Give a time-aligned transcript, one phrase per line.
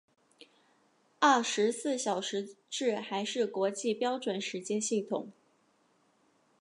[1.19, 5.31] 二十四小时制还是国际标准时间系统。